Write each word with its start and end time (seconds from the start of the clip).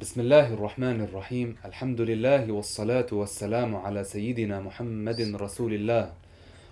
بسم 0.00 0.20
الله 0.20 0.54
الرحمن 0.54 1.00
الرحيم 1.00 1.56
الحمد 1.64 2.00
لله 2.00 2.52
والصلاة 2.52 3.06
والسلام 3.12 3.76
على 3.76 4.04
سيدنا 4.04 4.60
محمد 4.60 5.36
رسول 5.40 5.74
الله 5.74 6.12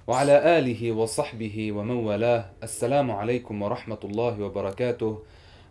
وعلى 0.06 0.58
آله 0.58 0.92
وصحبه 0.92 1.72
ومن 1.72 1.90
والاه 1.96 2.44
السلام 2.62 3.10
عليكم 3.10 3.62
ورحمة 3.62 3.98
الله 4.04 4.42
وبركاته 4.42 5.22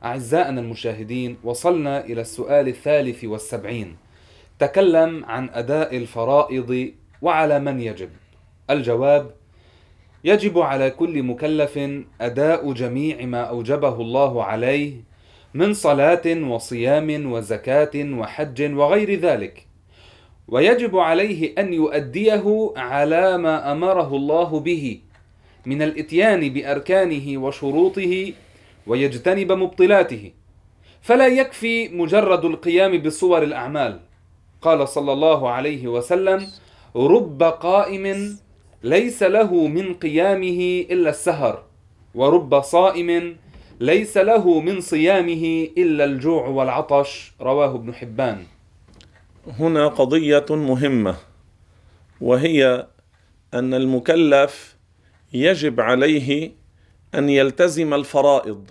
أعزائنا 0.04 0.62
المشاهدين 0.62 1.38
وصلنا 1.44 2.06
إلى 2.06 2.22
السؤال 2.22 2.68
الثالث 2.68 3.24
والسبعين 3.24 3.98
تكلم 4.60 5.26
عن 5.26 5.50
أداء 5.50 5.98
الفرائض 5.98 6.92
وعلى 7.22 7.60
من 7.60 7.80
يجب 7.80 8.10
الجواب 8.70 9.32
يجب 10.24 10.60
على 10.60 10.92
كل 10.92 11.24
مكلف 11.24 11.80
أداء 12.22 12.74
جميع 12.74 13.26
ما 13.26 13.42
أوجبه 13.42 14.02
الله 14.02 14.44
عليه 14.44 15.11
من 15.54 15.74
صلاة 15.74 16.22
وصيام 16.26 17.32
وزكاة 17.32 17.92
وحج 17.96 18.74
وغير 18.74 19.20
ذلك. 19.20 19.68
ويجب 20.48 20.98
عليه 20.98 21.54
أن 21.58 21.74
يؤديه 21.74 22.74
على 22.78 23.38
ما 23.38 23.72
أمره 23.72 24.16
الله 24.16 24.60
به 24.60 25.00
من 25.66 25.82
الإتيان 25.82 26.50
بأركانه 26.50 27.38
وشروطه 27.38 28.34
ويجتنب 28.88 29.52
مبطلاته. 29.52 30.32
فلا 31.02 31.28
يكفي 31.28 31.90
مجرد 31.90 32.46
القيام 32.46 32.98
بصور 32.98 33.44
الأعمال. 33.44 34.00
قال 34.62 34.88
صلى 34.88 35.14
الله 35.14 35.50
عليه 35.50 35.88
وسلم 35.88 36.48
رب 36.96 37.44
قائم 37.44 38.38
ليس 38.84 39.24
له 39.24 39.68
من 39.68 39.94
قيامه 39.94 40.86
إلا 40.92 41.10
السهر 41.10 41.64
ورب 42.16 42.62
صائم 42.62 43.38
ليس 43.82 44.18
له 44.18 44.60
من 44.60 44.82
صيامه 44.82 45.68
إلا 45.78 46.04
الجوع 46.04 46.48
والعطش 46.48 47.32
رواه 47.42 47.76
ابن 47.76 47.94
حبان. 47.94 48.46
هنا 49.60 49.88
قضية 49.88 50.46
مهمة 50.50 51.16
وهي 52.22 52.88
أن 53.54 53.74
المكلف 53.74 54.76
يجب 55.34 55.82
عليه 55.82 56.52
أن 57.16 57.30
يلتزم 57.30 57.94
الفرائض 57.94 58.70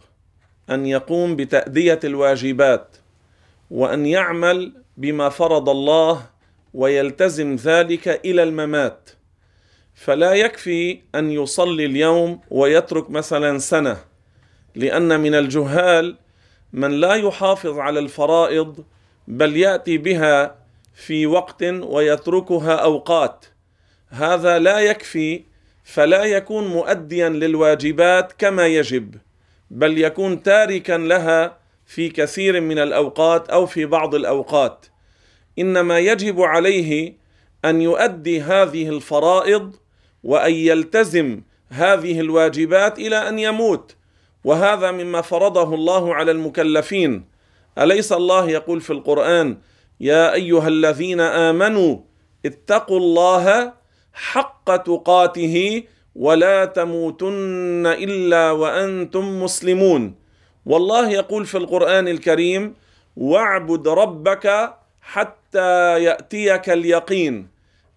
أن 0.70 0.86
يقوم 0.86 1.36
بتأدية 1.36 2.00
الواجبات 2.04 2.96
وأن 3.70 4.06
يعمل 4.06 4.72
بما 4.96 5.28
فرض 5.28 5.68
الله 5.68 6.26
ويلتزم 6.74 7.56
ذلك 7.56 8.08
إلى 8.24 8.42
الممات. 8.42 9.10
فلا 9.94 10.32
يكفي 10.32 11.00
أن 11.14 11.30
يصلي 11.30 11.86
اليوم 11.86 12.40
ويترك 12.50 13.10
مثلا 13.10 13.58
سنة. 13.58 14.09
لأن 14.74 15.20
من 15.20 15.34
الجهال 15.34 16.16
من 16.72 16.90
لا 16.90 17.14
يحافظ 17.14 17.78
على 17.78 18.00
الفرائض 18.00 18.84
بل 19.28 19.56
يأتي 19.56 19.98
بها 19.98 20.56
في 20.94 21.26
وقت 21.26 21.62
ويتركها 21.62 22.74
أوقات. 22.74 23.46
هذا 24.08 24.58
لا 24.58 24.78
يكفي 24.78 25.42
فلا 25.84 26.24
يكون 26.24 26.66
مؤديا 26.66 27.28
للواجبات 27.28 28.32
كما 28.38 28.66
يجب 28.66 29.14
بل 29.70 29.98
يكون 29.98 30.42
تاركا 30.42 30.92
لها 30.92 31.58
في 31.86 32.08
كثير 32.08 32.60
من 32.60 32.78
الأوقات 32.78 33.48
أو 33.48 33.66
في 33.66 33.86
بعض 33.86 34.14
الأوقات. 34.14 34.86
إنما 35.58 35.98
يجب 35.98 36.40
عليه 36.40 37.14
أن 37.64 37.82
يؤدي 37.82 38.40
هذه 38.40 38.88
الفرائض 38.88 39.76
وأن 40.22 40.52
يلتزم 40.52 41.40
هذه 41.68 42.20
الواجبات 42.20 42.98
إلى 42.98 43.28
أن 43.28 43.38
يموت. 43.38 43.96
وهذا 44.44 44.90
مما 44.90 45.20
فرضه 45.20 45.74
الله 45.74 46.14
على 46.14 46.30
المكلفين. 46.30 47.24
أليس 47.78 48.12
الله 48.12 48.50
يقول 48.50 48.80
في 48.80 48.90
القرآن 48.90 49.58
يا 50.00 50.32
أيها 50.32 50.68
الذين 50.68 51.20
آمنوا 51.20 51.98
اتقوا 52.46 52.98
الله 52.98 53.72
حق 54.12 54.76
تقاته 54.76 55.84
ولا 56.16 56.64
تموتن 56.64 57.86
إلا 57.86 58.50
وأنتم 58.50 59.42
مسلمون. 59.42 60.14
والله 60.66 61.10
يقول 61.10 61.46
في 61.46 61.58
القرآن 61.58 62.08
الكريم 62.08 62.74
واعبد 63.16 63.88
ربك 63.88 64.74
حتى 65.02 66.02
يأتيك 66.04 66.70
اليقين. 66.70 67.48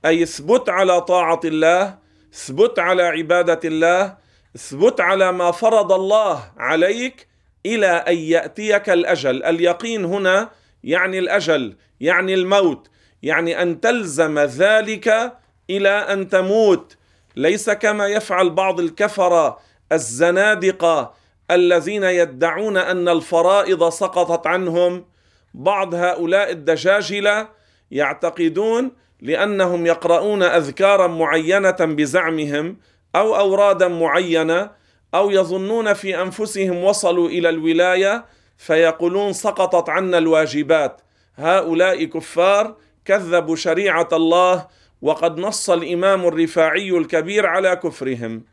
أي 0.06 0.24
اثبت 0.24 0.70
على 0.70 1.02
طاعة 1.02 1.40
الله 1.46 1.96
اثبت 2.34 2.80
على 2.80 3.04
عبادة 3.04 3.60
الله 3.66 4.23
اثبت 4.56 5.02
على 5.02 5.32
ما 5.32 5.52
فرض 5.52 5.92
الله 5.92 6.52
عليك 6.58 7.28
إلى 7.66 7.88
أن 7.88 8.18
يأتيك 8.18 8.90
الأجل. 8.90 9.44
اليقين 9.44 10.06
هنا 10.06 10.50
يعني 10.84 11.20
الأجل 11.20 11.76
يعني 12.00 12.34
الموت 12.34 12.90
يعني 13.24 13.62
أن 13.62 13.82
تلزم 13.82 14.40
ذلك 14.40 15.34
إلى 15.70 15.90
أن 15.90 16.30
تموت. 16.30 16.98
ليس 17.36 17.70
كما 17.70 18.08
يفعل 18.08 18.50
بعض 18.50 18.80
الكفرة 18.80 19.60
الزنادقة 19.92 21.14
الذين 21.52 22.04
يدعون 22.04 22.78
أن 22.78 23.10
الفرائض 23.10 23.90
سقطت 23.90 24.48
عنهم. 24.48 25.06
بعض 25.54 25.94
هؤلاء 25.96 26.52
الدجاجلة 26.52 27.48
يعتقدون 27.92 28.92
لأنهم 29.22 29.86
يقرؤون 29.86 30.44
أذكارا 30.44 31.08
معينة 31.08 31.78
بزعمهم. 31.80 32.78
أو 33.16 33.36
أورادا 33.36 33.88
معينة 33.88 34.72
أو 35.14 35.32
يظنون 35.32 35.94
في 35.94 36.22
أنفسهم 36.22 36.84
وصلوا 36.84 37.30
إلى 37.30 37.50
الولاية 37.50 38.26
فيقولون 38.58 39.34
سقطت 39.34 39.90
عنا 39.90 40.18
الواجبات. 40.18 41.02
هؤلاء 41.36 42.04
كفار 42.04 42.76
كذبوا 43.06 43.56
شريعة 43.56 44.08
الله 44.14 44.68
وقد 45.02 45.40
نص 45.40 45.70
الإمام 45.70 46.26
الرفاعي 46.28 46.90
الكبير 46.90 47.46
على 47.46 47.76
كفرهم. 47.76 48.46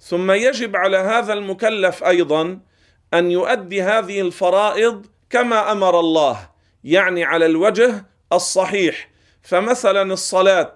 ثم 0.00 0.30
يجب 0.30 0.76
على 0.76 0.96
هذا 0.96 1.32
المكلف 1.32 2.04
أيضا 2.04 2.60
أن 3.14 3.30
يؤدي 3.30 3.82
هذه 3.82 4.20
الفرائض 4.20 5.06
كما 5.30 5.72
أمر 5.72 6.00
الله 6.00 6.50
يعني 6.84 7.24
على 7.24 7.46
الوجه 7.46 8.04
الصحيح. 8.32 9.10
فمثلا 9.42 10.02
الصلاة 10.02 10.74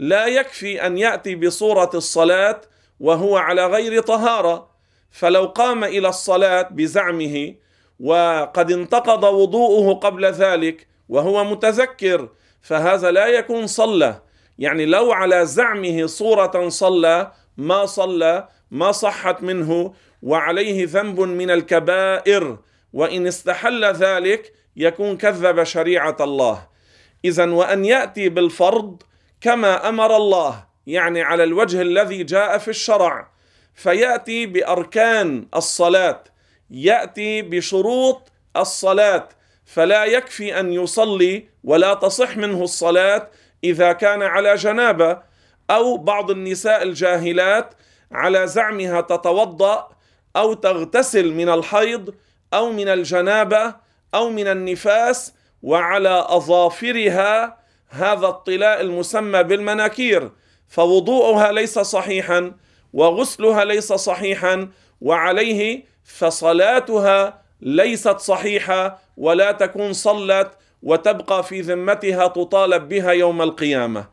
لا 0.00 0.26
يكفي 0.26 0.86
أن 0.86 0.98
يأتي 0.98 1.34
بصورة 1.34 1.90
الصلاة 1.94 2.60
وهو 3.00 3.36
على 3.36 3.66
غير 3.66 4.02
طهارة. 4.02 4.70
فلو 5.10 5.44
قام 5.44 5.84
إلى 5.84 6.08
الصلاة 6.08 6.68
بزعمه 6.70 7.54
وقد 8.00 8.72
انتقض 8.72 9.24
وضوءه 9.24 9.94
قبل 9.94 10.26
ذلك 10.26 10.86
وهو 11.08 11.44
متذكر 11.44 12.28
فهذا 12.62 13.10
لا 13.10 13.26
يكون 13.26 13.66
صلى. 13.66 14.22
يعني 14.58 14.86
لو 14.86 15.12
على 15.12 15.46
زعمه 15.46 16.06
صورة 16.06 16.68
صلى 16.68 17.32
ما 17.56 17.86
صلى 17.86 18.48
ما 18.70 18.92
صحت 18.92 19.42
منه 19.42 19.94
وعليه 20.22 20.86
ذنب 20.88 21.20
من 21.20 21.50
الكبائر 21.50 22.58
وإن 22.92 23.26
استحل 23.26 23.84
ذلك 23.84 24.52
يكون 24.76 25.16
كذب 25.16 25.62
شريعة 25.62 26.16
الله. 26.20 26.68
إذا 27.24 27.50
وأن 27.50 27.84
يأتي 27.84 28.28
بالفرض 28.28 29.02
كما 29.40 29.88
أمر 29.88 30.16
الله 30.16 30.64
يعني 30.86 31.22
على 31.22 31.44
الوجه 31.44 31.82
الذي 31.82 32.24
جاء 32.24 32.58
في 32.58 32.68
الشرع. 32.68 33.28
فيأتي 33.74 34.46
بأركان 34.46 35.46
الصلاة 35.56 36.24
يأتي 36.70 37.42
بشروط 37.42 38.32
الصلاة. 38.56 39.28
فلا 39.66 40.04
يكفي 40.04 40.60
أن 40.60 40.72
يصلي 40.72 41.48
ولا 41.64 41.94
تصح 41.94 42.36
منه 42.36 42.62
الصلاة 42.62 43.28
إذا 43.64 43.92
كان 43.92 44.22
على 44.22 44.54
جنابة 44.54 45.18
أو 45.70 45.96
بعض 45.96 46.30
النساء 46.30 46.82
الجاهلات 46.82 47.74
على 48.12 48.46
زعمها 48.46 49.00
تتوضأ 49.00 49.88
أو 50.36 50.54
تغتسل 50.54 51.32
من 51.32 51.48
الحيض 51.48 52.14
أو 52.54 52.72
من 52.72 52.88
الجنابة 52.88 53.74
أو 54.14 54.30
من 54.30 54.46
النفاس 54.46 55.34
وعلى 55.62 56.26
أظافرها 56.28 57.59
هذا 57.90 58.26
الطلاء 58.26 58.80
المسمى 58.80 59.42
بالمناكير 59.42 60.30
فوضوءها 60.68 61.52
ليس 61.52 61.78
صحيحا 61.78 62.52
وغسلها 62.92 63.64
ليس 63.64 63.92
صحيحا 63.92 64.68
وعليه 65.00 65.84
فصلاتها 66.04 67.42
ليست 67.60 68.18
صحيحة 68.18 68.98
ولا 69.16 69.52
تكون 69.52 69.92
صلت 69.92 70.50
وتبقى 70.82 71.42
في 71.44 71.60
ذمتها 71.60 72.26
تطالب 72.26 72.88
بها 72.88 73.10
يوم 73.10 73.42
القيامة. 73.42 74.08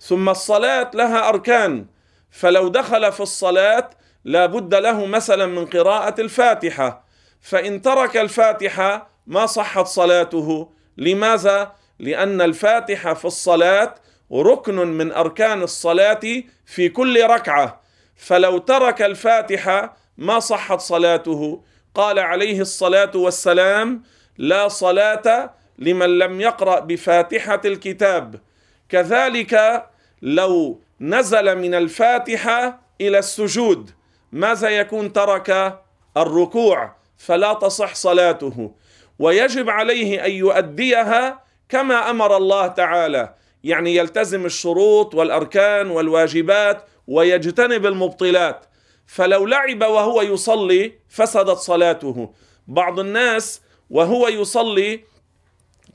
ثم 0.00 0.28
الصلاة 0.28 0.90
لها 0.94 1.28
أركان 1.28 1.86
فلو 2.30 2.68
دخل 2.68 3.12
في 3.12 3.20
الصلاة 3.20 3.90
لا 4.24 4.46
بد 4.46 4.74
له 4.74 5.06
مثلا 5.06 5.46
من 5.46 5.66
قراءة 5.66 6.20
الفاتحة 6.20 7.04
فإن 7.40 7.82
ترك 7.82 8.16
الفاتحة 8.16 9.08
ما 9.26 9.46
صحت 9.46 9.86
صلاته 9.86 10.70
لماذا؟ 10.96 11.72
لأن 11.98 12.40
الفاتحة 12.40 13.14
في 13.14 13.24
الصلاة 13.24 13.94
ركن 14.32 14.74
من 14.74 15.12
أركان 15.12 15.62
الصلاة 15.62 16.20
في 16.66 16.88
كل 16.88 17.26
ركعة. 17.26 17.80
فلو 18.16 18.58
ترك 18.58 19.02
الفاتحة 19.02 19.96
ما 20.18 20.38
صحت 20.38 20.80
صلاته. 20.80 21.62
قال 21.94 22.18
عليه 22.18 22.60
الصلاة 22.60 23.10
والسلام 23.14 24.02
لا 24.38 24.68
صلاة 24.68 25.54
لمن 25.78 26.18
لم 26.18 26.40
يقرأ 26.40 26.80
بفاتحة 26.80 27.60
الكتاب. 27.64 28.40
كذلك 28.88 29.84
لو 30.22 30.80
نزل 31.00 31.58
من 31.58 31.74
الفاتحة 31.74 32.80
إلى 33.00 33.18
السجود 33.18 33.90
ماذا 34.32 34.68
يكون 34.68 35.12
ترك؟ 35.12 35.80
الركوع. 36.16 36.96
فلا 37.18 37.52
تصح 37.52 37.94
صلاته. 37.94 38.74
ويجب 39.18 39.70
عليه 39.70 40.26
أن 40.26 40.30
يؤديها 40.30 41.43
كما 41.68 42.10
أمر 42.10 42.36
الله 42.36 42.66
تعالى. 42.66 43.34
يعني 43.64 43.96
يلتزم 43.96 44.46
الشروط 44.46 45.14
والأركان 45.14 45.90
والواجبات 45.90 46.84
ويجتنب 47.06 47.86
المبطلات. 47.86 48.66
فلو 49.06 49.46
لعب 49.46 49.82
وهو 49.82 50.22
يصلي 50.22 50.92
فسدت 51.08 51.58
صلاته. 51.58 52.34
بعض 52.66 53.00
الناس 53.00 53.60
وهو 53.90 54.28
يصلي 54.28 55.04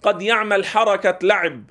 قد 0.03 0.21
يعمل 0.21 0.65
حركة 0.65 1.19
لعب 1.21 1.63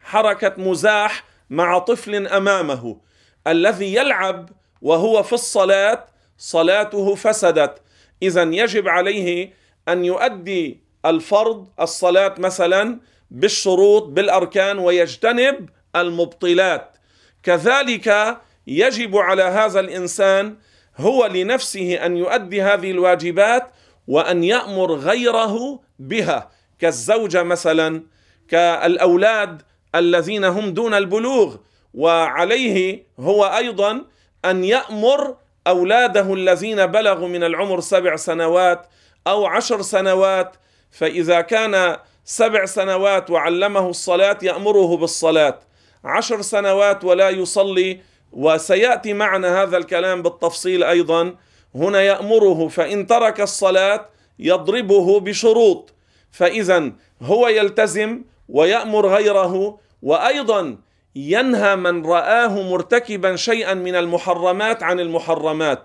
حركة 0.00 0.54
مزاح 0.62 1.24
مع 1.50 1.78
طفل 1.78 2.26
أمامه. 2.26 3.00
الذي 3.46 3.94
يلعب 3.94 4.50
وهو 4.82 5.22
في 5.22 5.32
الصلاة 5.32 6.06
صلاته 6.38 7.14
فسدت. 7.14 7.82
اذا 8.22 8.42
يجب 8.42 8.88
عليه 8.88 9.52
أن 9.88 10.04
يؤدي 10.04 10.80
الفرض 11.06 11.68
الصلاة 11.80 12.34
مثلا 12.38 13.00
بالشروط 13.30 14.02
بالأركان 14.02 14.78
ويجتنب 14.78 15.68
المبطلات. 15.96 16.96
كذلك 17.42 18.38
يجب 18.66 19.16
على 19.16 19.42
هذا 19.42 19.80
الإنسان 19.80 20.56
هو 20.96 21.26
لنفسه 21.26 22.06
أن 22.06 22.16
يؤدي 22.16 22.62
هذه 22.62 22.90
الواجبات 22.90 23.70
وأن 24.08 24.44
يأمر 24.44 24.94
غيره 24.94 25.80
بها. 25.98 26.50
كالزوجه 26.78 27.42
مثلا 27.42 28.02
كالأولاد 28.48 29.62
الذين 29.94 30.44
هم 30.44 30.70
دون 30.70 30.94
البلوغ. 30.94 31.56
وعليه 31.94 33.06
هو 33.18 33.44
أيضا 33.44 34.04
أن 34.44 34.64
يأمر 34.64 35.36
أولاده 35.66 36.34
الذين 36.34 36.86
بلغوا 36.86 37.28
من 37.28 37.44
العمر 37.44 37.80
سبع 37.80 38.16
سنوات 38.16 38.86
أو 39.26 39.46
عشر 39.46 39.82
سنوات. 39.82 40.56
فإذا 40.90 41.40
كان 41.40 41.96
سبع 42.28 42.64
سنوات 42.64 43.30
وعلمه 43.30 43.90
الصلاة 43.90 44.38
يأمره 44.42 44.96
بالصلاة. 44.96 45.60
عشر 46.04 46.42
سنوات 46.42 47.04
ولا 47.04 47.30
يصلي 47.30 48.00
وسيأتي 48.32 49.12
معنا 49.12 49.62
هذا 49.62 49.76
الكلام 49.76 50.22
بالتفصيل 50.22 50.82
أيضا. 50.84 51.34
هنا 51.74 52.02
يأمره 52.02 52.68
فإن 52.68 53.06
ترك 53.06 53.40
الصلاة 53.40 54.08
يضربه 54.38 55.20
بشروط. 55.20 55.94
فاذا 56.30 56.92
هو 57.22 57.48
يلتزم 57.48 58.22
ويأمر 58.48 59.06
غيره 59.08 59.78
وأيضا 60.02 60.78
ينهى 61.16 61.76
من 61.76 62.06
رآه 62.06 62.62
مرتكبا 62.62 63.36
شيئا 63.36 63.74
من 63.74 63.94
المحرمات 63.96 64.82
عن 64.82 65.00
المحرمات. 65.00 65.84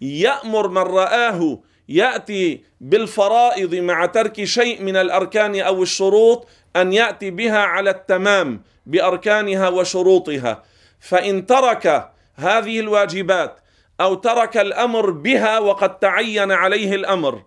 يأمر 0.00 0.68
من 0.68 0.82
رآه 0.82 1.58
يأتي 1.88 2.60
بالفرائض 2.80 3.74
مع 3.74 4.06
ترك 4.06 4.44
شيء 4.44 4.82
من 4.82 4.96
الأركان 4.96 5.60
أو 5.60 5.82
الشروط 5.82 6.48
أن 6.76 6.92
يأتي 6.92 7.30
بها 7.30 7.58
على 7.58 7.90
التمام 7.90 8.62
بأركانها 8.86 9.68
وشروطها. 9.68 10.62
فإن 11.00 11.46
ترك 11.46 12.10
هذه 12.36 12.80
الواجبات 12.80 13.60
أو 14.00 14.14
ترك 14.14 14.56
الأمر 14.56 15.10
بها 15.10 15.58
وقد 15.58 15.98
تعين 15.98 16.52
عليه 16.52 16.94
الأمر 16.94 17.42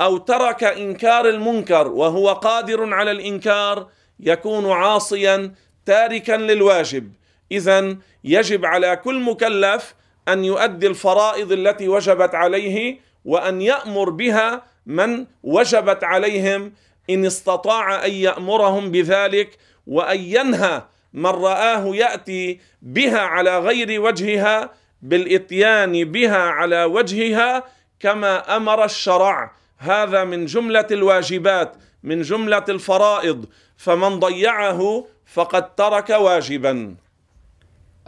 أو 0.00 0.16
ترك 0.16 0.64
إنكار 0.64 1.28
المنكر 1.28 1.88
وهو 1.88 2.32
قادر 2.32 2.94
على 2.94 3.10
الإنكار 3.10 3.88
يكون 4.20 4.70
عاصيا 4.72 5.54
تاركا 5.86 6.32
للواجب. 6.32 7.12
اذا 7.52 7.96
يجب 8.24 8.64
على 8.64 8.96
كل 8.96 9.20
مكلف 9.20 9.94
أن 10.28 10.44
يؤدي 10.44 10.86
الفرائض 10.86 11.52
التي 11.52 11.88
وجبت 11.88 12.34
عليه 12.34 12.98
وأن 13.24 13.62
يأمر 13.62 14.10
بها 14.10 14.62
من 14.86 15.26
وجبت 15.42 16.04
عليهم 16.04 16.72
إن 17.10 17.24
استطاع 17.26 18.06
أن 18.06 18.12
يأمرهم 18.12 18.90
بذلك 18.90 19.58
وأن 19.86 20.20
ينهى 20.20 20.82
من 21.12 21.30
رآه 21.30 21.96
يأتي 21.96 22.60
بها 22.82 23.20
على 23.20 23.58
غير 23.58 24.00
وجهها 24.00 24.70
بالإتيان 25.02 26.04
بها 26.12 26.42
على 26.42 26.84
وجهها 26.84 27.64
كما 28.00 28.56
أمر 28.56 28.84
الشرع. 28.84 29.52
هذا 29.78 30.24
من 30.24 30.46
جملة 30.46 30.86
الواجبات 30.90 31.76
من 32.02 32.22
جملة 32.22 32.64
الفرائض. 32.68 33.46
فمن 33.76 34.20
ضيعه 34.20 35.06
فقد 35.26 35.74
ترك 35.74 36.10
واجبا. 36.10 36.94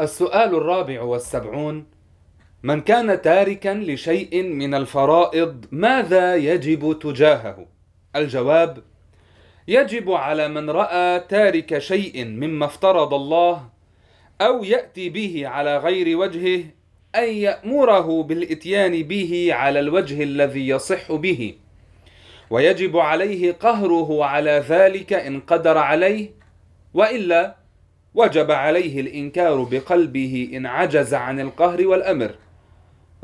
السؤال 0.00 0.54
الرابع 0.54 1.02
والسبعون 1.02 1.93
من 2.64 2.80
كان 2.80 3.22
تاركا 3.22 3.74
لشيء 3.74 4.42
من 4.42 4.74
الفرائض 4.74 5.64
ماذا 5.72 6.36
يجب 6.36 6.98
تجاهه؟ 6.98 7.66
الجواب 8.16 8.78
يجب 9.68 10.10
على 10.10 10.48
من 10.48 10.70
رأى 10.70 11.20
تارك 11.20 11.78
شيء 11.78 12.24
مما 12.24 12.66
افترض 12.66 13.14
الله 13.14 13.68
أو 14.40 14.64
يأتي 14.64 15.08
به 15.08 15.42
على 15.48 15.78
غير 15.78 16.16
وجهه 16.16 16.64
أن 17.16 17.28
يأمره 17.28 18.22
بالإتيان 18.22 19.02
به 19.02 19.48
على 19.52 19.80
الوجه 19.80 20.22
الذي 20.22 20.68
يصح 20.68 21.12
به. 21.12 21.54
ويجب 22.50 22.96
عليه 22.96 23.52
قهره 23.52 24.24
على 24.24 24.64
ذلك 24.68 25.12
إن 25.12 25.40
قدر 25.40 25.78
عليه 25.78 26.30
وإلا 26.94 27.56
وجب 28.14 28.50
عليه 28.50 29.00
الإنكار 29.00 29.62
بقلبه 29.62 30.50
إن 30.52 30.66
عجز 30.66 31.14
عن 31.14 31.40
القهر 31.40 31.86
والأمر. 31.86 32.34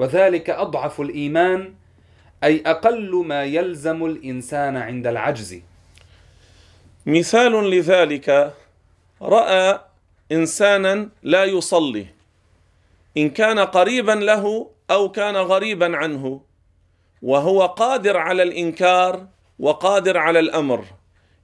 وذلك 0.00 0.50
أضعف 0.50 1.00
الإيمان 1.00 1.74
أي 2.44 2.62
أقل 2.66 3.24
ما 3.26 3.44
يلزم 3.44 4.04
الإنسان 4.04 4.76
عند 4.76 5.06
العجز. 5.06 5.60
مثال 7.06 7.70
لذلك 7.70 8.54
رأى 9.22 9.80
إنسانا 10.32 11.08
لا 11.22 11.44
يصلي 11.44 12.06
إن 13.16 13.30
كان 13.30 13.58
قريبا 13.58 14.12
له 14.12 14.70
أو 14.90 15.12
كان 15.12 15.36
غريبا 15.36 15.96
عنه 15.96 16.40
وهو 17.22 17.66
قادر 17.66 18.16
على 18.16 18.42
الإنكار 18.42 19.26
وقادر 19.58 20.18
على 20.18 20.38
الأمر. 20.38 20.84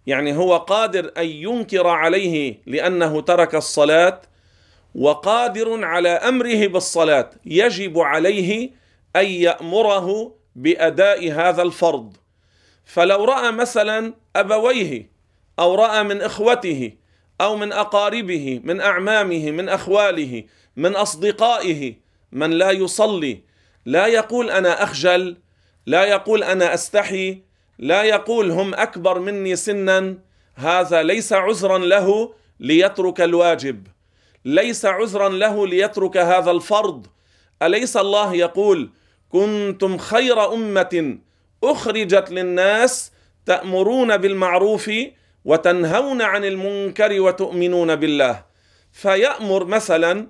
يعني 0.06 0.36
هو 0.36 0.56
قادر 0.56 1.12
أن 1.18 1.26
ينكر 1.26 1.86
عليه 1.86 2.58
لأنه 2.66 3.20
ترك 3.20 3.54
الصلاة 3.54 4.20
وقادر 4.96 5.84
على 5.84 6.08
أمره 6.08 6.66
بالصلاة. 6.66 7.30
يجب 7.46 7.98
عليه 7.98 8.70
أن 9.16 9.26
يأمره 9.26 10.34
بأداء 10.56 11.32
هذا 11.32 11.62
الفرض. 11.62 12.16
فلو 12.84 13.24
رأى 13.24 13.52
مثلا 13.52 14.14
أبويه 14.36 15.10
أو 15.58 15.74
رأى 15.74 16.02
من 16.02 16.22
إخوته 16.22 16.92
أو 17.40 17.56
من 17.56 17.72
أقاربه 17.72 18.60
من 18.64 18.80
أعمامه 18.80 19.50
من 19.50 19.68
أخواله 19.68 20.44
من 20.76 20.96
أصدقائه 20.96 21.94
من 22.32 22.50
لا 22.50 22.70
يصلي 22.70 23.42
لا 23.86 24.06
يقول 24.06 24.50
أنا 24.50 24.82
أخجل 24.82 25.36
لا 25.86 26.04
يقول 26.04 26.42
أنا 26.42 26.74
أستحي 26.74 27.42
لا 27.78 28.02
يقول 28.02 28.50
هم 28.50 28.74
أكبر 28.74 29.18
مني 29.18 29.56
سنا 29.56 30.18
هذا 30.54 31.02
ليس 31.02 31.32
عذرا 31.32 31.78
له 31.78 32.34
ليترك 32.60 33.20
الواجب. 33.20 33.86
ليس 34.46 34.84
عذرا 34.84 35.28
له 35.28 35.66
ليترك 35.66 36.16
هذا 36.16 36.50
الفرض. 36.50 37.06
أليس 37.62 37.96
الله 37.96 38.34
يقول 38.34 38.90
كنتم 39.28 39.98
خير 39.98 40.54
أمة 40.54 41.18
أخرجت 41.64 42.30
للناس 42.30 43.12
تأمرون 43.46 44.16
بالمعروف 44.16 44.90
وتنهون 45.44 46.22
عن 46.22 46.44
المنكر 46.44 47.20
وتؤمنون 47.20 47.96
بالله. 47.96 48.44
فيأمر 48.92 49.64
مثلا 49.64 50.26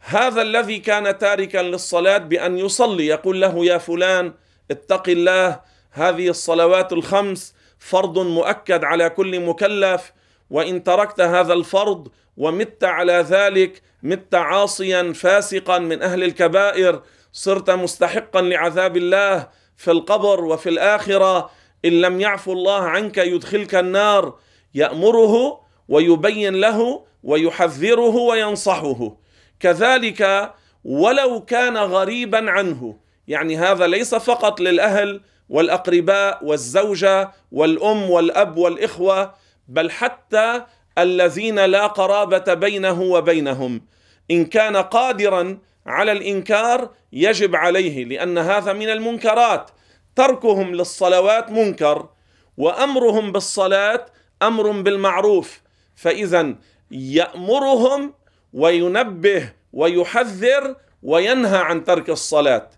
هذا 0.00 0.42
الذي 0.42 0.78
كان 0.78 1.18
تاركا 1.18 1.58
للصلاة 1.58 2.18
بأن 2.18 2.58
يصلي 2.58 3.06
يقول 3.06 3.40
له 3.40 3.64
يا 3.64 3.78
فلان 3.78 4.32
اتق 4.70 5.08
الله 5.08 5.60
هذه 5.90 6.28
الصلوات 6.28 6.92
الخمس 6.92 7.54
فرض 7.78 8.18
مؤكد 8.18 8.84
على 8.84 9.10
كل 9.10 9.40
مكلف. 9.40 10.12
وإن 10.54 10.84
تركت 10.84 11.20
هذا 11.20 11.52
الفرض 11.52 12.08
ومت 12.36 12.84
على 12.84 13.12
ذلك 13.12 13.82
مت 14.02 14.34
عاصيا 14.34 15.12
فاسقا 15.12 15.78
من 15.78 16.02
أهل 16.02 16.24
الكبائر 16.24 17.02
صرت 17.32 17.70
مستحقا 17.70 18.40
لعذاب 18.40 18.96
الله 18.96 19.48
في 19.76 19.90
القبر 19.90 20.44
وفي 20.44 20.68
الآخرة. 20.68 21.50
إن 21.84 22.00
لم 22.00 22.20
يعفو 22.20 22.52
الله 22.52 22.82
عنك 22.82 23.18
يدخلك 23.18 23.74
النار 23.74 24.38
يأمره 24.74 25.60
ويبين 25.88 26.54
له 26.54 27.04
ويحذره 27.22 28.16
وينصحه. 28.16 29.16
كذلك 29.60 30.52
ولو 30.84 31.44
كان 31.44 31.76
غريبا 31.76 32.50
عنه 32.50 32.96
يعني 33.28 33.56
هذا 33.56 33.86
ليس 33.86 34.14
فقط 34.14 34.60
للأهل 34.60 35.20
والأقرباء 35.48 36.44
والزوجة 36.44 37.32
والأم 37.52 38.10
والأب 38.10 38.56
والإخوة 38.56 39.43
بل 39.68 39.90
حتى 39.90 40.62
الذين 40.98 41.64
لا 41.64 41.86
قرابة 41.86 42.54
بينه 42.54 43.02
وبينهم. 43.02 43.82
إن 44.30 44.44
كان 44.44 44.76
قادرا 44.76 45.58
على 45.86 46.12
الإنكار 46.12 46.90
يجب 47.12 47.56
عليه 47.56 48.04
لأن 48.04 48.38
هذا 48.38 48.72
من 48.72 48.88
المنكرات. 48.88 49.70
تركهم 50.16 50.74
للصلوات 50.74 51.50
منكر 51.50 52.08
وأمرهم 52.56 53.32
بالصلاة 53.32 54.06
أمر 54.42 54.70
بالمعروف. 54.70 55.60
فإذا 55.96 56.54
يأمرهم 56.90 58.14
وينبه 58.52 59.52
ويحذر 59.72 60.76
وينهى 61.02 61.58
عن 61.58 61.84
ترك 61.84 62.10
الصلاة. 62.10 62.70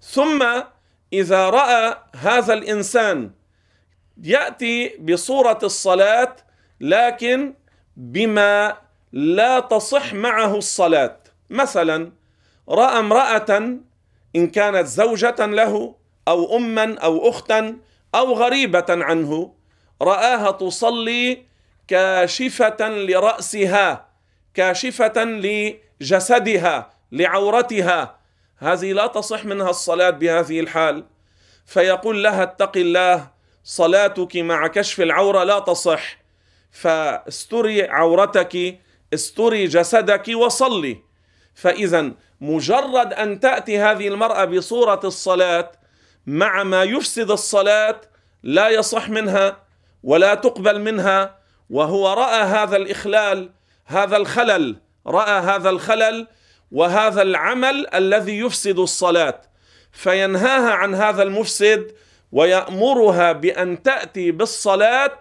ثم 0.00 0.44
إذا 1.12 1.50
رأى 1.50 1.96
هذا 2.16 2.54
الإنسان 2.54 3.30
يأتي 4.22 4.96
بصورة 4.98 5.58
الصلاة 5.62 6.36
لكن 6.80 7.54
بما 7.96 8.76
لا 9.12 9.60
تصح 9.60 10.14
معه 10.14 10.56
الصلاة. 10.56 11.16
مثلا 11.50 12.12
رأى 12.68 12.98
امرأة 12.98 13.78
إن 14.36 14.46
كانت 14.46 14.86
زوجة 14.86 15.46
له 15.46 15.94
أو 16.28 16.56
اما 16.56 16.98
أو 16.98 17.28
اختا 17.28 17.76
أو 18.14 18.32
غريبة 18.32 18.86
عنه 18.88 19.54
رآها 20.02 20.50
تصلي 20.50 21.42
كاشفة 21.88 22.88
لرأسها 22.88 24.08
كاشفة 24.54 25.24
لجسدها 25.24 26.90
لعورتها. 27.12 28.18
هذه 28.58 28.92
لا 28.92 29.06
تصح 29.06 29.44
منها 29.44 29.70
الصلاة 29.70 30.10
بهذه 30.10 30.60
الحال. 30.60 31.04
فيقول 31.66 32.24
لها 32.24 32.42
اتق 32.42 32.76
الله 32.76 33.33
صلاتك 33.64 34.36
مع 34.36 34.66
كشف 34.66 35.00
العورة 35.00 35.44
لا 35.44 35.58
تصح. 35.58 36.18
فاستري 36.70 37.88
عورتك 37.88 38.78
استري 39.14 39.66
جسدك 39.66 40.28
وصلي. 40.28 40.96
فإذا 41.54 42.12
مجرد 42.40 43.12
أن 43.12 43.40
تأتي 43.40 43.78
هذه 43.78 44.08
المرأة 44.08 44.44
بصورة 44.44 45.00
الصلاة 45.04 45.72
مع 46.26 46.62
ما 46.62 46.82
يفسد 46.82 47.30
الصلاة 47.30 48.00
لا 48.42 48.68
يصح 48.68 49.08
منها 49.08 49.56
ولا 50.02 50.34
تقبل 50.34 50.80
منها 50.80 51.38
وهو 51.70 52.12
رأى 52.12 52.42
هذا 52.42 52.76
الإخلال 52.76 53.50
هذا 53.86 54.16
الخلل 54.16 54.76
رأى 55.06 55.40
هذا 55.40 55.70
الخلل 55.70 56.26
وهذا 56.72 57.22
العمل 57.22 57.86
الذي 57.94 58.38
يفسد 58.38 58.78
الصلاة. 58.78 59.40
فينهاها 59.92 60.70
عن 60.72 60.94
هذا 60.94 61.22
المفسد 61.22 61.92
ويأمرها 62.34 63.32
بأن 63.32 63.82
تأتي 63.82 64.30
بالصلاة 64.30 65.12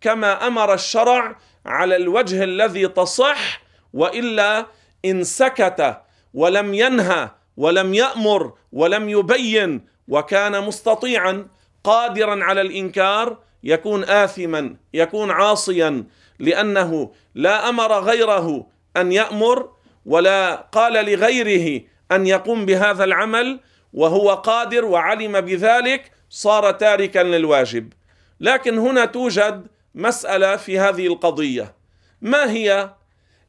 كما 0.00 0.46
أمر 0.46 0.74
الشرع 0.74 1.36
على 1.66 1.96
الوجه 1.96 2.44
الذي 2.44 2.88
تصح 2.88 3.62
وإلا 3.92 4.66
إن 5.04 5.24
سكت 5.24 5.96
ولم 6.34 6.74
ينهى 6.74 7.30
ولم 7.56 7.94
يأمر 7.94 8.52
ولم 8.72 9.08
يبين 9.08 9.84
وكان 10.08 10.64
مستطيعا 10.64 11.46
قادرا 11.84 12.44
على 12.44 12.60
الإنكار 12.60 13.38
يكون 13.64 14.04
آثما 14.04 14.76
يكون 14.94 15.30
عاصيا 15.30 16.04
لأنه 16.38 17.12
لا 17.34 17.68
أمر 17.68 18.00
غيره 18.00 18.66
أن 18.96 19.12
يأمر 19.12 19.68
ولا 20.06 20.54
قال 20.54 20.92
لغيره 20.92 21.82
أن 22.12 22.26
يقوم 22.26 22.66
بهذا 22.66 23.04
العمل 23.04 23.60
وهو 23.92 24.30
قادر 24.34 24.84
وعلم 24.84 25.40
بذلك 25.40 26.12
صار 26.32 26.70
تاركا 26.70 27.18
للواجب. 27.18 27.92
لكن 28.40 28.78
هنا 28.78 29.04
توجد 29.04 29.66
مسألة 29.94 30.56
في 30.56 30.78
هذه 30.78 31.06
القضية. 31.06 31.74
ما 32.22 32.50
هي؟ 32.50 32.90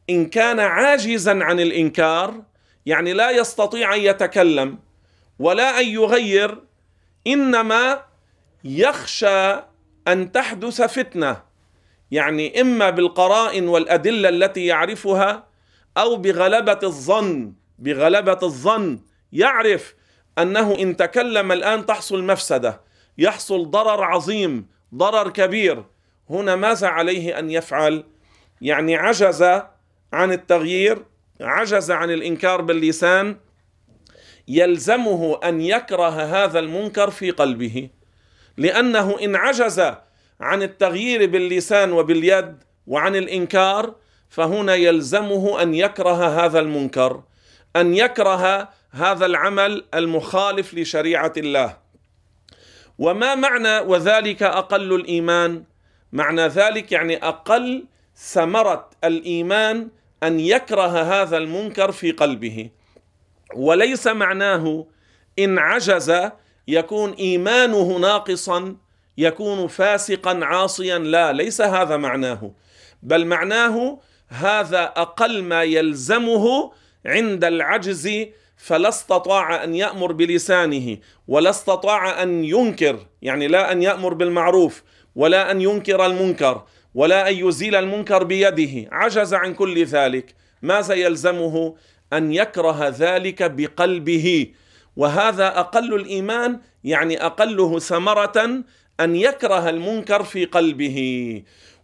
إن 0.10 0.26
كان 0.26 0.60
عاجزا 0.60 1.44
عن 1.44 1.60
الإنكار 1.60 2.44
يعني 2.86 3.14
لا 3.14 3.32
يستطيع 3.32 3.96
أن 3.96 4.00
يتكلم 4.00 4.80
ولا 5.40 5.80
أن 5.80 5.86
يغير 5.86 6.58
إنما 7.28 8.04
يخشى 8.64 9.54
أن 10.08 10.32
تحدث 10.32 10.82
فتنة. 10.82 11.42
يعني 12.12 12.62
إما 12.62 12.90
بالقرائن 12.90 13.68
والأدلة 13.68 14.30
التي 14.30 14.66
يعرفها 14.66 15.48
أو 15.98 16.16
بغلبة 16.16 16.80
الظن 16.84 17.54
بغلبة 17.80 18.40
الظن. 18.44 19.00
يعرف 19.34 19.96
أنه 20.40 20.80
إن 20.80 20.98
تكلم 20.98 21.52
الآن 21.52 21.86
تحصل 21.86 22.24
مفسدة 22.24 22.82
يحصل 23.18 23.72
ضرر 23.72 24.04
عظيم 24.04 24.68
ضرر 24.96 25.30
كبير. 25.30 25.84
هنا 26.30 26.56
ماذا 26.56 26.88
عليه 26.88 27.40
أن 27.40 27.50
يفعل؟ 27.50 28.04
يعني 28.62 28.96
عجز 28.96 29.44
عن 30.14 30.32
التغيير 30.32 31.06
عجز 31.42 31.92
عن 31.92 32.12
الإنكار 32.12 32.62
باللسان 32.62 33.38
يلزمه 34.48 35.40
أن 35.44 35.62
يكره 35.62 36.10
هذا 36.10 36.60
المنكر 36.60 37.10
في 37.10 37.32
قلبه. 37.32 37.90
لأنه 38.58 39.18
إن 39.24 39.36
عجز 39.36 39.80
عن 40.42 40.64
التغيير 40.64 41.30
باللسان 41.30 41.92
وباليد 41.92 42.56
وعن 42.88 43.16
الإنكار 43.16 43.96
فهنا 44.30 44.76
يلزمه 44.76 45.62
أن 45.62 45.74
يكره 45.74 46.46
هذا 46.46 46.60
المنكر 46.60 47.24
أن 47.76 47.96
يكره 47.96 48.70
هذا 48.96 49.26
العمل 49.26 49.86
المخالف 49.94 50.74
لشريعة 50.74 51.34
الله. 51.38 51.78
وما 53.00 53.36
معنى 53.36 53.80
وذلك 53.80 54.44
أقل 54.44 54.96
الإيمان؟ 54.96 55.64
معنى 56.12 56.48
ذلك 56.48 56.92
يعني 56.92 57.18
أقل 57.18 57.86
ثمرة 58.16 58.90
الإيمان 59.04 59.90
أن 60.24 60.40
يكره 60.40 61.02
هذا 61.02 61.38
المنكر 61.38 61.92
في 61.92 62.12
قلبه. 62.12 62.70
وليس 63.56 64.08
معناه 64.08 64.86
إن 65.40 65.60
عجز 65.60 66.30
يكون 66.68 67.12
إيمانه 67.12 67.98
ناقصا 67.98 68.76
يكون 69.18 69.68
فاسقا 69.68 70.40
عاصيا. 70.46 70.98
لا 70.98 71.32
ليس 71.32 71.62
هذا 71.62 71.98
معناه. 71.98 72.52
بل 73.04 73.26
معناه 73.26 74.00
هذا 74.28 74.84
أقل 74.84 75.44
ما 75.44 75.64
يلزمه 75.64 76.72
عند 77.06 77.44
العجز 77.44 78.10
فلا 78.58 78.90
استطاع 78.90 79.64
أن 79.64 79.76
يأمر 79.76 80.12
بلسانه 80.12 80.98
ولا 81.28 81.50
استطاع 81.50 82.24
أن 82.24 82.44
ينكر 82.44 83.00
يعني 83.22 83.48
لا 83.48 83.72
أن 83.72 83.84
يأمر 83.84 84.14
بالمعروف 84.14 84.84
ولا 85.16 85.52
أن 85.52 85.62
ينكر 85.62 86.06
المنكر 86.06 86.64
ولا 86.96 87.30
أن 87.30 87.36
يزيل 87.36 87.76
المنكر 87.76 88.24
بيده. 88.24 88.90
عجز 88.92 89.34
عن 89.34 89.54
كل 89.54 89.86
ذلك. 89.86 90.36
ماذا 90.62 90.94
يلزمه 90.94 91.76
أن 92.14 92.34
يكره 92.34 92.90
ذلك 92.90 93.52
بقلبه. 93.52 94.48
وهذا 94.96 95.60
أقل 95.60 95.94
الإيمان 95.94 96.60
يعني 96.84 97.26
أقله 97.26 97.80
ثمرة 97.80 98.64
أن 99.00 99.16
يكره 99.16 99.70
المنكر 99.70 100.24
في 100.24 100.46
قلبه. 100.46 100.98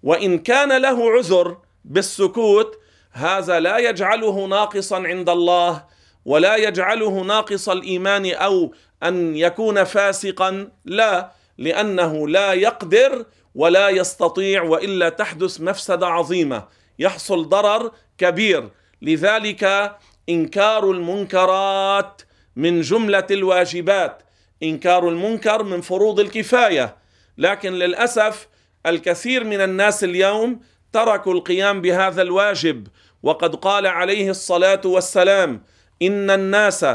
وإن 0.04 0.38
كان 0.38 0.82
له 0.82 1.12
عذر 1.12 1.58
بالسكوت 1.86 2.80
هذا 3.12 3.60
لا 3.60 3.78
يجعله 3.78 4.46
ناقصا 4.46 4.96
عند 5.08 5.30
الله. 5.30 5.84
ولا 6.30 6.56
يجعله 6.56 7.22
ناقص 7.22 7.70
الإيمان 7.70 8.32
أو 8.34 8.74
أن 9.04 9.36
يكون 9.38 9.84
فاسقا. 9.84 10.68
لا 10.86 11.32
لأنه 11.58 12.28
لا 12.28 12.54
يقدر 12.54 13.26
ولا 13.56 13.90
يستطيع 13.90 14.64
وإلا 14.64 15.10
تحدث 15.10 15.62
مفسدة 15.62 16.08
عظيمة. 16.08 16.68
يحصل 17.00 17.50
ضرر 17.50 17.92
كبير. 18.18 18.70
لذلك 19.02 19.96
إنكار 20.30 20.92
المنكرات 20.92 22.22
من 22.56 22.82
جملة 22.82 23.28
الواجبات. 23.32 24.24
إنكار 24.64 25.10
المنكر 25.10 25.64
من 25.64 25.82
فروض 25.82 26.20
الكفاية. 26.20 26.96
لكن 27.38 27.74
للأسف 27.74 28.48
الكثير 28.86 29.44
من 29.44 29.62
الناس 29.62 30.04
اليوم 30.04 30.62
تركوا 30.94 31.34
القيام 31.34 31.82
بهذا 31.82 32.22
الواجب. 32.22 32.88
وقد 33.24 33.56
قال 33.56 33.88
عليه 33.88 34.30
الصلاة 34.30 34.82
والسلام 34.86 35.64
ان 36.02 36.30
الناس 36.30 36.86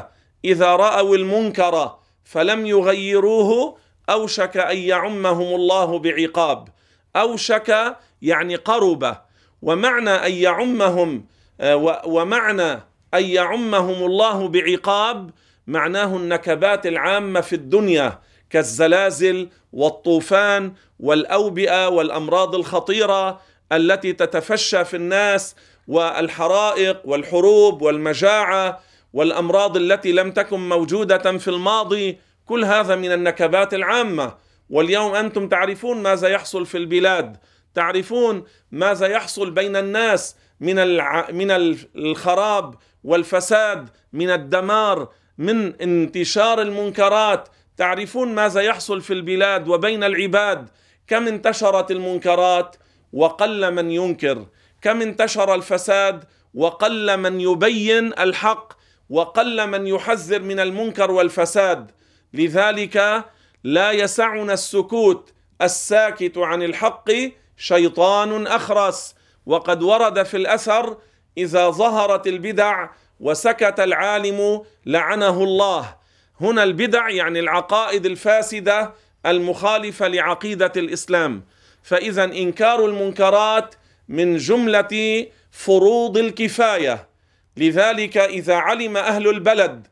اذا 0.44 0.76
راوا 0.76 1.16
المنكر 1.16 1.96
فلم 2.24 2.66
يغيروه 2.66 3.76
اوشك 4.10 4.56
ان 4.56 4.76
يعمهم 4.76 5.54
الله 5.54 5.98
بعقاب 5.98 6.68
اوشك 7.16 7.96
يعني 8.22 8.56
قرب 8.56 9.16
ومعنى 9.62 10.10
ان 10.10 10.32
يعمهم 10.32 11.26
آه، 11.60 11.76
ومعنى 12.06 12.72
ان 13.14 13.24
يعمهم 13.24 14.06
الله 14.06 14.48
بعقاب 14.48 15.30
معناه 15.66 16.16
النكبات 16.16 16.86
العامة 16.86 17.40
في 17.40 17.52
الدنيا 17.52 18.18
كالزلازل 18.50 19.48
والطوفان 19.72 20.72
والأوبئة 21.00 21.88
والأمراض 21.88 22.54
الخطيرة 22.54 23.40
التي 23.72 24.12
تتفشى 24.12 24.84
في 24.84 24.96
الناس 24.96 25.56
والحرائق 25.88 27.00
والحروب 27.04 27.82
والمجاعة 27.82 28.80
والأمراض 29.14 29.76
التي 29.76 30.12
لم 30.12 30.30
تكن 30.32 30.68
موجودة 30.68 31.38
في 31.38 31.48
الماضي 31.48 32.18
كل 32.44 32.64
هذا 32.64 32.96
من 32.96 33.12
النكبات 33.12 33.74
العامة. 33.74 34.34
واليوم 34.70 35.14
أنتم 35.14 35.48
تعرفون 35.48 36.02
ماذا 36.02 36.28
يحصل 36.28 36.66
في 36.66 36.78
البلاد. 36.78 37.36
تعرفون 37.74 38.44
ماذا 38.70 39.06
يحصل 39.06 39.50
بين 39.50 39.76
الناس 39.76 40.36
من 40.60 40.78
الع... 40.78 41.30
من 41.30 41.50
الخراب 41.96 42.74
والفساد 43.04 43.88
من 44.12 44.30
الدمار 44.30 45.08
من 45.38 45.72
انتشار 45.80 46.62
المنكرات. 46.62 47.48
تعرفون 47.76 48.34
ماذا 48.34 48.60
يحصل 48.60 49.00
في 49.00 49.12
البلاد 49.12 49.68
وبين 49.68 50.04
العباد. 50.04 50.68
كم 51.06 51.26
انتشرت 51.26 51.90
المنكرات 51.90 52.76
وقل 53.12 53.74
من 53.74 53.90
ينكر. 53.90 54.46
كم 54.82 55.02
انتشر 55.02 55.54
الفساد 55.54 56.24
وقل 56.54 57.16
من 57.16 57.40
يبين 57.40 58.06
الحق 58.18 58.83
وقل 59.10 59.66
من 59.66 59.86
يحذر 59.86 60.42
من 60.42 60.60
المنكر 60.60 61.10
والفساد. 61.10 61.90
لذلك 62.34 63.24
لا 63.64 63.90
يسعنا 63.92 64.52
السكوت 64.52 65.32
الساكت 65.62 66.38
عن 66.38 66.62
الحق 66.62 67.10
شيطان 67.56 68.46
أخرس. 68.46 69.14
وقد 69.46 69.82
ورد 69.82 70.22
في 70.22 70.36
الأثر 70.36 70.96
إذا 71.38 71.70
ظهرت 71.70 72.26
البدع 72.26 72.88
وسكت 73.20 73.80
العالم 73.80 74.62
لعنه 74.86 75.44
الله. 75.44 75.96
هنا 76.40 76.62
البدع 76.62 77.08
يعني 77.08 77.40
العقائد 77.40 78.06
الفاسدة 78.06 78.94
المخالفة 79.26 80.08
لعقيدة 80.08 80.72
الإسلام. 80.76 81.44
فإذا 81.82 82.24
إنكار 82.24 82.86
المنكرات 82.86 83.74
من 84.08 84.36
جملة 84.36 85.26
فروض 85.50 86.18
الكفاية. 86.18 87.13
لذلك 87.56 88.16
إذا 88.16 88.54
علم 88.54 88.96
أهل 88.96 89.28
البلد 89.28 89.86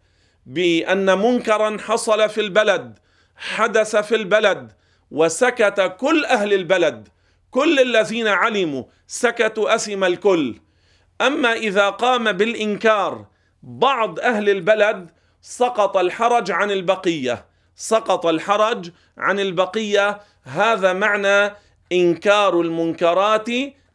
بأن 0.47 1.19
منكرا 1.19 1.77
حصل 1.81 2.29
في 2.29 2.41
البلد 2.41 2.99
حدث 3.37 3.97
في 3.97 4.15
البلد 4.15 4.73
وسكت 5.11 5.97
كل 6.01 6.25
أهل 6.25 6.53
البلد 6.53 7.09
كل 7.51 7.81
الذين 7.81 8.29
علموا 8.29 8.85
سكتوا 9.07 9.75
اثم 9.75 10.05
الكل. 10.05 10.55
أما 11.21 11.53
إذا 11.53 11.91
قام 11.91 12.33
بالإنكار 12.33 13.27
بعض 13.63 14.21
أهل 14.21 14.49
البلد 14.49 15.11
سقط 15.43 15.97
الحرج 15.97 16.51
عن 16.51 16.71
البقية. 16.71 17.47
سقط 17.77 18.27
الحرج 18.27 18.91
عن 19.19 19.41
البقية. 19.41 20.21
هذا 20.45 20.93
معنى 20.93 21.55
إنكار 21.93 22.61
المنكرات 22.61 23.49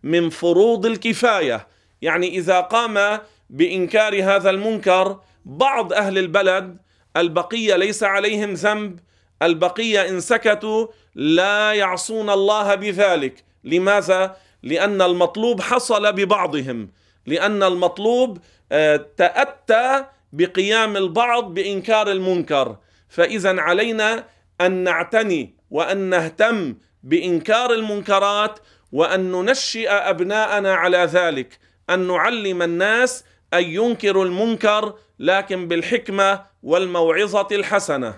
من 0.03 0.29
فروض 0.29 0.85
الكفاية. 0.85 1.67
يعني 2.01 2.27
إذا 2.27 2.59
قام 2.59 3.19
بإنكار 3.49 4.23
هذا 4.23 4.49
المنكر 4.49 5.19
بعض 5.45 5.93
أهل 5.93 6.17
البلد 6.17 6.77
البقية 7.17 7.75
ليس 7.75 8.03
عليهم 8.03 8.53
ذنب 8.53 8.99
البقية 9.41 10.09
إن 10.09 10.19
سكتوا 10.19 10.87
لا 11.15 11.73
يعصون 11.73 12.29
الله 12.29 12.75
بذلك. 12.75 13.43
لماذا؟ 13.63 14.35
لأن 14.63 15.01
المطلوب 15.01 15.61
حصل 15.61 16.13
ببعضهم 16.13 16.91
لأن 17.25 17.63
المطلوب 17.63 18.37
آه، 18.71 19.05
تأتى 19.17 20.05
بقيام 20.33 20.97
البعض 20.97 21.53
بإنكار 21.53 22.11
المنكر. 22.11 22.77
فإذا 23.09 23.61
علينا 23.61 24.25
أن 24.61 24.71
نعتني 24.71 25.55
وأن 25.71 25.97
نهتم 25.97 26.75
بإنكار 27.03 27.73
المنكرات 27.73 28.59
وأن 28.91 29.31
ننشئ 29.31 29.89
أبناءنا 29.89 30.73
على 30.75 30.97
ذلك 30.97 31.59
أن 31.89 32.07
نعلم 32.07 32.61
الناس 32.61 33.23
ان 33.53 33.63
ينكروا 33.63 34.25
المنكر 34.25 34.93
لكن 35.19 35.67
بالحكمة 35.67 36.41
والموعظة 36.63 37.47
الحسنة. 37.51 38.15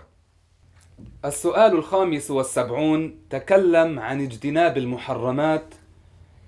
السؤال 1.25 1.71
الخامس 1.71 2.31
والسبعون 2.31 3.19
تكلم 3.29 3.99
عن 3.99 4.21
اجتناب 4.21 4.77
المحرمات. 4.77 5.73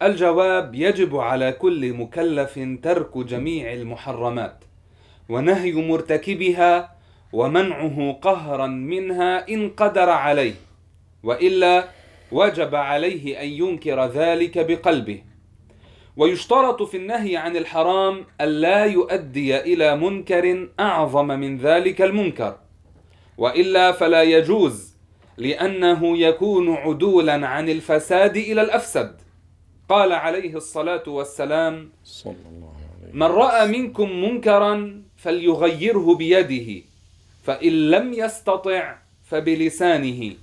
الجواب 0.01 0.75
يجب 0.75 1.17
على 1.17 1.51
كل 1.51 1.93
مكلف 1.93 2.59
ترك 2.83 3.17
جميع 3.17 3.73
المحرمات 3.73 4.63
ونهي 5.29 5.71
مرتكبها 5.71 6.95
ومنعه 7.33 8.19
قهرا 8.21 8.67
منها 8.67 9.49
إن 9.49 9.69
قدر 9.69 10.09
عليه 10.09 10.53
وإلا 11.23 11.87
وجب 12.31 12.75
عليه 12.75 13.41
أن 13.41 13.47
ينكر 13.47 14.05
ذلك 14.05 14.57
بقلبه. 14.57 15.30
ويشترط 16.17 16.83
في 16.83 16.97
النهي 16.97 17.37
عن 17.37 17.57
الحرام 17.57 18.25
الا 18.41 18.85
يؤدي 18.85 19.59
إلى 19.59 19.95
منكر 19.95 20.67
أعظم 20.79 21.27
من 21.27 21.57
ذلك 21.57 22.01
المنكر 22.01 22.57
وإلا 23.37 23.91
فلا 23.91 24.23
يجوز 24.23 24.95
لأنه 25.37 26.17
يكون 26.17 26.73
عدولا 26.73 27.47
عن 27.47 27.69
الفساد 27.69 28.37
إلى 28.37 28.61
الأفسد. 28.61 29.15
قال 29.89 30.11
عليه 30.11 30.55
الصلاة 30.55 31.03
والسلام 31.07 31.89
صلى 32.03 32.35
الله 32.51 32.73
عليه 33.01 33.13
من 33.13 33.23
رأى 33.23 33.67
منكم 33.67 34.11
منكرا 34.11 35.01
فليغيره 35.17 36.15
بيده 36.15 36.83
فإن 37.43 37.89
لم 37.91 38.13
يستطع 38.13 38.97
فبلسانه 39.23 40.33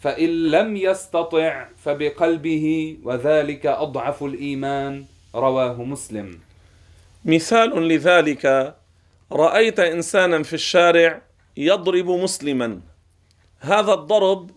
فإن 0.00 0.50
لم 0.50 0.76
يستطع 0.76 1.68
فبقلبه 1.76 2.96
وذلك 3.04 3.66
أضعف 3.66 4.22
الإيمان. 4.22 5.04
رواه 5.34 5.82
مسلم. 5.82 6.40
مثال 7.24 7.88
لذلك 7.88 8.76
رأيت 9.32 9.80
إنسانا 9.80 10.42
في 10.42 10.52
الشارع 10.52 11.22
يضرب 11.56 12.06
مسلما. 12.10 12.80
هذا 13.60 13.92
الضرب 13.92 14.50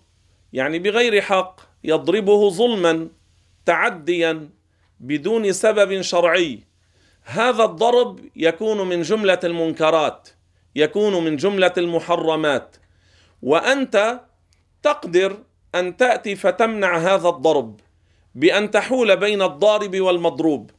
يعني 0.54 0.80
بغير 0.80 1.22
حق 1.22 1.62
يضربه 1.84 2.50
ظلما 2.50 3.08
تعديا 3.66 4.50
بدون 5.00 5.54
سبب 5.54 6.02
شرعي. 6.02 6.60
هذا 7.24 7.64
الضرب 7.64 8.20
يكون 8.36 8.90
من 8.90 9.02
جملة 9.02 9.40
المنكرات 9.44 10.30
يكون 10.76 11.24
من 11.26 11.36
جملة 11.36 11.74
المحرمات. 11.78 12.76
وأنت 13.42 14.20
تقدر 14.84 15.38
أن 15.76 15.98
تأتي 15.98 16.36
فتمنع 16.36 16.98
هذا 16.98 17.30
الضرب. 17.30 17.80
بأن 18.36 18.71
تحول 18.71 19.17
بين 19.17 19.41
الضارب 19.41 20.00
والمضروب. 20.00 20.71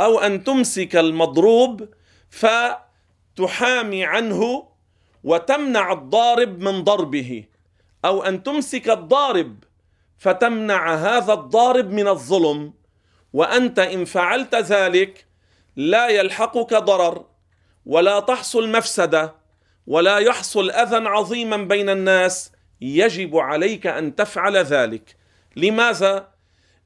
أو 0.00 0.18
أن 0.18 0.44
تمسك 0.44 0.96
المضروب 0.96 1.88
فتحامي 2.30 4.04
عنه 4.04 4.68
وتمنع 5.24 5.92
الضارب 5.92 6.58
من 6.60 6.84
ضربه. 6.84 7.44
أو 8.04 8.22
أن 8.22 8.42
تمسك 8.42 8.90
الضارب 8.90 9.64
فتمنع 10.18 10.94
هذا 10.94 11.32
الضارب 11.32 11.90
من 11.90 12.08
الظلم. 12.08 12.74
وأنت 13.32 13.78
إن 13.78 14.04
فعلت 14.04 14.54
ذلك 14.54 15.26
لا 15.76 16.08
يلحقك 16.08 16.74
ضرر 16.74 17.26
ولا 17.86 18.20
تحصل 18.20 18.68
مفسدة 18.72 19.34
ولا 19.86 20.18
يحصل 20.18 20.70
أذى 20.70 20.96
عظيما 20.96 21.56
بين 21.56 21.88
الناس 21.90 22.52
يجب 22.80 23.36
عليك 23.36 23.86
أن 23.86 24.14
تفعل 24.14 24.56
ذلك. 24.56 25.16
لماذا؟ 25.56 26.33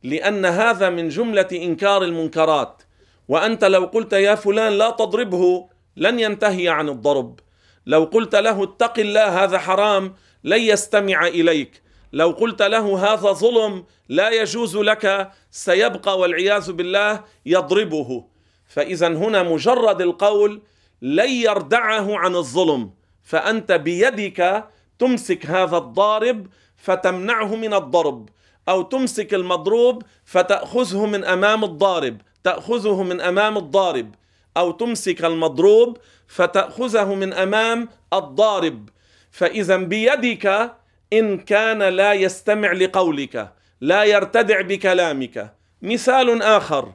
لأن 0.02 0.44
هذا 0.44 0.90
من 0.90 1.08
جملة 1.08 1.48
إنكار 1.52 2.02
المنكرات. 2.02 2.82
وأنت 3.28 3.64
لو 3.64 3.84
قلت 3.84 4.12
يا 4.12 4.34
فلان 4.34 4.72
لا 4.72 4.90
تضربه 4.90 5.68
لن 5.96 6.20
ينتهي 6.20 6.68
عن 6.68 6.88
الضرب. 6.88 7.40
لو 7.86 8.04
قلت 8.04 8.34
له 8.34 8.64
اتق 8.64 8.98
الله 8.98 9.44
هذا 9.44 9.58
حرام 9.58 10.14
لن 10.44 10.60
يستمع 10.60 11.26
إليك. 11.26 11.82
لو 12.12 12.30
قلت 12.30 12.62
له 12.62 13.12
هذا 13.12 13.32
ظلم 13.32 13.84
لا 14.08 14.30
يجوز 14.30 14.76
لك 14.76 15.30
سيبقى 15.50 16.18
والعياذ 16.18 16.72
بالله 16.72 17.24
يضربه. 17.46 18.24
فإذا 18.68 19.08
هنا 19.08 19.42
مجرد 19.42 20.00
القول 20.02 20.62
لن 21.02 21.30
يردعه 21.30 22.16
عن 22.16 22.36
الظلم. 22.36 22.90
فأنت 23.24 23.72
بيدك 23.72 24.64
تمسك 24.98 25.46
هذا 25.46 25.76
الضارب 25.76 26.46
فتمنعه 26.76 27.56
من 27.56 27.74
الضرب. 27.74 28.28
أو 28.68 28.82
تمسك 28.82 29.34
المضروب 29.34 30.02
فتأخذه 30.24 31.06
من 31.06 31.24
أمام 31.24 31.64
الضارب 31.64 32.20
تأخذه 32.44 33.02
من 33.02 33.20
أمام 33.20 33.58
الضارب. 33.58 34.14
أو 34.56 34.70
تمسك 34.70 35.24
المضروب 35.24 35.98
فتأخذه 36.28 37.14
من 37.14 37.32
أمام 37.32 37.88
الضارب. 38.12 38.88
فإذا 39.30 39.76
بيدك 39.76 40.74
إن 41.12 41.38
كان 41.38 41.82
لا 41.82 42.12
يستمع 42.12 42.72
لقولك 42.72 43.52
لا 43.80 44.04
يرتدع 44.04 44.60
بكلامك. 44.60 45.54
مثال 45.82 46.42
آخر 46.42 46.92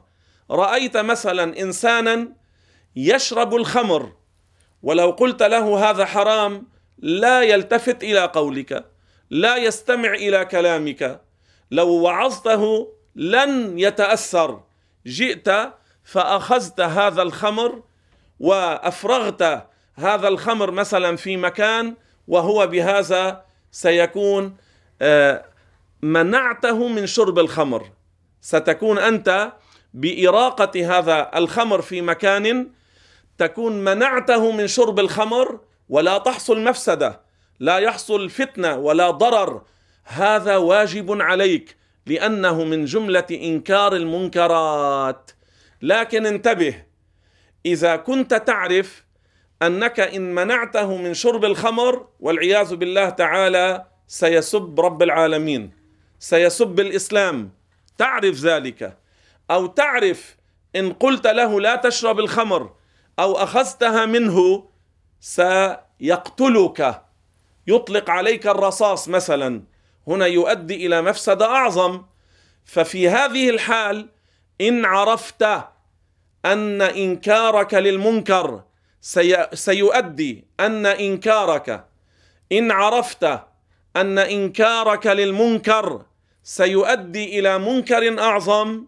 رأيت 0.50 0.96
مثلا 0.96 1.60
انسانا 1.60 2.28
يشرب 2.96 3.54
الخمر 3.54 4.12
ولو 4.82 5.10
قلت 5.10 5.42
له 5.42 5.90
هذا 5.90 6.04
حرام 6.04 6.66
لا 6.98 7.42
يلتفت 7.42 8.02
إلى 8.04 8.20
قولك 8.20 8.84
لا 9.30 9.56
يستمع 9.56 10.14
إلى 10.14 10.44
كلامك. 10.44 11.20
لو 11.70 11.88
وعظته 11.88 12.92
لن 13.16 13.78
يتأثر. 13.78 14.60
جئت 15.06 15.48
فأخذت 16.04 16.80
هذا 16.80 17.22
الخمر 17.22 17.82
وأفرغت 18.40 19.66
هذا 19.94 20.28
الخمر 20.28 20.70
مثلا 20.70 21.16
في 21.16 21.36
مكان 21.36 21.94
وهو 22.28 22.66
بهذا 22.66 23.44
سيكون 23.70 24.56
آه، 25.02 25.44
منعته 26.02 26.88
من 26.88 27.06
شرب 27.06 27.38
الخمر. 27.38 27.90
ستكون 28.40 28.98
أنت 28.98 29.52
بإراقة 29.94 30.98
هذا 30.98 31.30
الخمر 31.34 31.82
في 31.82 32.00
مكان 32.00 32.70
تكون 33.38 33.84
منعته 33.84 34.50
من 34.52 34.66
شرب 34.66 35.00
الخمر 35.00 35.60
ولا 35.88 36.18
تحصل 36.18 36.64
مفسدة 36.64 37.20
لا 37.60 37.78
يحصل 37.78 38.30
فتنة 38.30 38.76
ولا 38.76 39.10
ضرر 39.10 39.62
هذا 40.04 40.56
واجب 40.56 41.22
عليك 41.22 41.76
لأنه 42.06 42.64
من 42.64 42.84
جملة 42.84 43.26
إنكار 43.30 43.96
المنكرات. 43.96 45.30
لكن 45.82 46.26
انتبه 46.26 46.82
إذا 47.66 47.96
كنت 47.96 48.34
تعرف 48.34 49.04
أنك 49.62 50.00
إن 50.00 50.34
منعته 50.34 50.96
من 50.96 51.14
شرب 51.14 51.44
الخمر 51.44 52.08
والعياذ 52.20 52.76
بالله 52.76 53.08
تعالى 53.08 53.86
سيسب 54.08 54.80
رب 54.80 55.02
العالمين 55.02 55.70
سيسب 56.18 56.80
الإسلام. 56.80 57.50
تعرف 57.98 58.34
ذلك. 58.34 58.98
أو 59.50 59.66
تعرف 59.66 60.36
إن 60.76 60.92
قلت 60.92 61.26
له 61.26 61.60
لا 61.60 61.76
تشرب 61.76 62.18
الخمر 62.18 62.72
أو 63.18 63.32
أخذتها 63.32 64.06
منه 64.06 64.64
سيقتلك. 65.20 67.02
يطلق 67.66 68.10
عليك 68.10 68.46
الرصاص 68.46 69.08
مثلا. 69.08 69.73
هنا 70.08 70.26
يؤدي 70.26 70.86
إلى 70.86 71.02
مفسده 71.02 71.46
أعظم. 71.46 72.02
ففي 72.64 73.08
هذه 73.08 73.50
الحال 73.50 74.08
إن 74.60 74.84
عرفت 74.84 75.42
أن 76.44 76.82
إنكارك 76.82 77.74
للمنكر 77.74 78.62
سيؤدي 79.54 80.44
أن 80.60 80.86
إنكارك. 80.86 81.84
إن 82.52 82.70
عرفت 82.70 83.24
أن 83.96 84.18
إنكارك 84.18 85.06
للمنكر 85.06 86.04
سيؤدي 86.42 87.38
إلى 87.38 87.58
منكر 87.58 88.20
أعظم. 88.20 88.84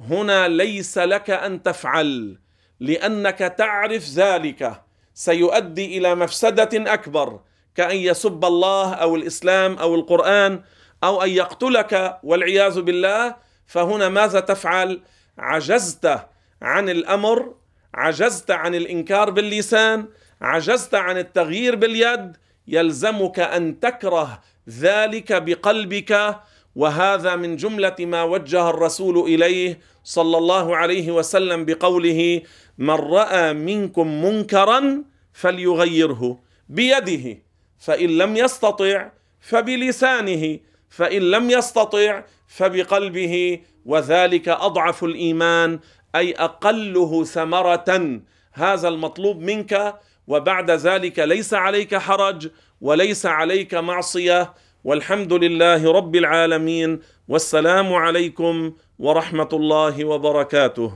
هنا 0.00 0.48
ليس 0.48 0.98
لك 0.98 1.30
أن 1.30 1.62
تفعل 1.62 2.38
لأنك 2.80 3.38
تعرف 3.38 4.08
ذلك. 4.08 4.82
سيؤدي 5.14 5.98
إلى 5.98 6.14
مفسدة 6.14 6.92
أكبر. 6.94 7.40
كأن 7.74 7.96
يسب 7.96 8.44
الله 8.44 8.94
أو 8.94 9.16
الإسلام 9.16 9.76
أو 9.78 9.94
القرآن 9.94 10.62
أو 11.04 11.22
أن 11.22 11.30
يقتلك 11.30 12.18
والعياذ 12.22 12.80
بالله 12.80 13.36
فهنا 13.66 14.08
ماذا 14.08 14.40
تفعل؟ 14.40 15.00
عجزت 15.38 16.18
عن 16.62 16.88
الأمر 16.88 17.54
عجزت 17.94 18.50
عن 18.50 18.74
الإنكار 18.74 19.30
باللسان 19.30 20.06
عجزت 20.40 20.94
عن 20.94 21.18
التغيير 21.18 21.76
باليد 21.76 22.36
يلزمك 22.68 23.40
أن 23.40 23.80
تكره 23.80 24.40
ذلك 24.68 25.42
بقلبك 25.42 26.40
وهذا 26.76 27.36
من 27.36 27.56
جملة 27.56 27.96
ما 28.00 28.22
وجه 28.22 28.70
الرسول 28.70 29.18
إليه 29.18 29.78
صلى 30.04 30.38
الله 30.38 30.76
عليه 30.76 31.10
وسلم 31.12 31.64
بقوله 31.64 32.42
من 32.78 32.94
رأى 32.94 33.52
منكم 33.52 34.24
منكرا 34.24 35.04
فليغيره 35.32 36.38
بيده 36.68 37.38
فإن 37.84 38.18
لم 38.18 38.36
يستطع 38.36 39.10
فبلسانه 39.40 40.58
فإن 40.88 41.22
لم 41.22 41.50
يستطع 41.50 42.24
فبقلبه 42.48 43.60
وذلك 43.86 44.48
أضعف 44.48 45.04
الإيمان 45.04 45.78
أي 46.16 46.32
أقله 46.32 47.24
ثمرة 47.24 48.20
هذا 48.52 48.88
المطلوب 48.88 49.40
منك 49.40 49.94
وبعد 50.26 50.70
ذلك 50.70 51.18
ليس 51.18 51.54
عليك 51.54 51.96
حرج 51.96 52.48
وليس 52.80 53.26
عليك 53.26 53.74
معصية 53.74 54.54
والحمد 54.84 55.32
لله 55.32 55.92
رب 55.92 56.16
العالمين 56.16 57.00
والسلام 57.28 57.94
عليكم 57.94 58.72
ورحمة 58.98 59.48
الله 59.52 60.04
وبركاته. 60.04 60.92